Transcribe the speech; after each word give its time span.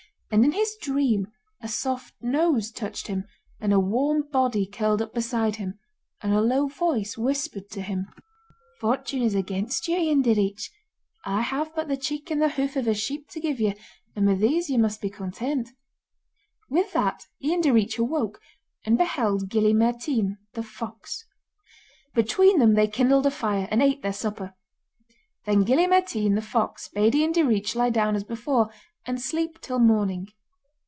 And 0.33 0.45
in 0.45 0.53
his 0.53 0.77
dream 0.81 1.27
a 1.61 1.67
soft 1.67 2.13
nose 2.21 2.71
touched 2.71 3.07
him, 3.07 3.25
and 3.59 3.73
a 3.73 3.81
warm 3.81 4.21
body 4.31 4.65
curled 4.65 5.01
up 5.01 5.13
beside 5.13 5.57
him, 5.57 5.77
and 6.21 6.31
a 6.33 6.39
low 6.39 6.69
voice 6.69 7.17
whispered 7.17 7.69
to 7.71 7.81
him: 7.81 8.05
'Fortune 8.79 9.23
is 9.23 9.35
against 9.35 9.89
you, 9.89 9.97
Ian 9.97 10.23
Direach; 10.23 10.69
I 11.25 11.41
have 11.41 11.75
but 11.75 11.89
the 11.89 11.97
cheek 11.97 12.31
and 12.31 12.41
the 12.41 12.47
hoof 12.47 12.77
of 12.77 12.87
a 12.87 12.93
sheep 12.93 13.27
to 13.31 13.41
give 13.41 13.59
you, 13.59 13.73
and 14.15 14.25
with 14.25 14.39
these 14.39 14.69
you 14.69 14.79
must 14.79 15.01
be 15.01 15.09
content.' 15.09 15.73
With 16.69 16.93
that 16.93 17.27
Ian 17.43 17.59
Direach 17.61 17.99
awoke, 17.99 18.39
and 18.85 18.97
beheld 18.97 19.49
Gille 19.49 19.73
Mairtean 19.73 20.37
the 20.53 20.63
fox. 20.63 21.25
Between 22.13 22.57
them 22.57 22.75
they 22.75 22.87
kindled 22.87 23.25
a 23.25 23.31
fire, 23.31 23.67
and 23.69 23.83
ate 23.83 24.01
their 24.01 24.13
supper. 24.13 24.53
Then 25.43 25.65
Gille 25.65 25.89
Mairtean 25.89 26.35
the 26.35 26.41
fox 26.41 26.87
bade 26.87 27.15
Ian 27.15 27.33
Direach 27.33 27.75
lie 27.75 27.89
down 27.89 28.15
as 28.15 28.23
before, 28.23 28.69
and 29.07 29.19
sleep 29.19 29.59
till 29.61 29.79
morning. 29.79 30.27